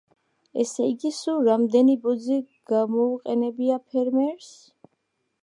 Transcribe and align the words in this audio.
ესე 0.61 0.85
იგი, 0.93 1.11
სულ 1.17 1.37
რამდენი 1.49 1.97
ბოძი 2.07 2.39
გამოუყენებია 2.73 3.79
ფერმერს? 3.93 4.51